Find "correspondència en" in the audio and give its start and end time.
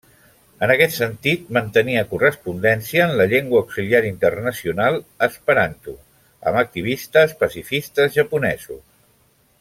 2.13-3.13